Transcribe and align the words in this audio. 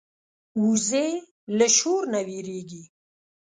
وزې 0.63 1.07
له 1.57 1.67
شور 1.77 2.01
نه 2.13 2.19
وېرېږي 2.27 2.83